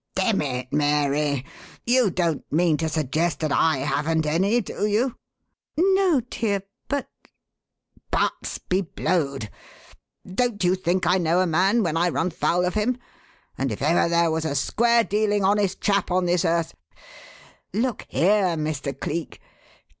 "Demmit, 0.15 0.73
Mary, 0.73 1.45
you 1.85 2.09
don't 2.09 2.43
mean 2.51 2.75
to 2.77 2.89
suggest 2.89 3.39
that 3.41 3.51
I 3.51 3.77
haven't 3.77 4.25
any, 4.25 4.59
do 4.59 4.87
you?" 4.87 5.15
"No, 5.77 6.21
dear; 6.21 6.63
but" 6.87 7.07
"Buts 8.11 8.57
be 8.57 8.81
blowed! 8.81 9.51
Don't 10.25 10.63
you 10.63 10.73
think 10.73 11.05
I 11.05 11.19
know 11.19 11.39
a 11.39 11.45
man 11.45 11.83
when 11.83 11.97
I 11.97 12.09
run 12.09 12.31
foul 12.31 12.65
of 12.65 12.73
him? 12.73 12.97
And 13.59 13.71
if 13.71 13.83
ever 13.83 14.09
there 14.09 14.31
was 14.31 14.43
a 14.43 14.55
square 14.55 15.03
dealing, 15.03 15.43
honest 15.43 15.81
chap 15.81 16.09
on 16.09 16.25
this 16.25 16.45
earth 16.45 16.73
Look 17.71 18.07
here, 18.09 18.55
Mr. 18.57 18.99
Cleek. 18.99 19.39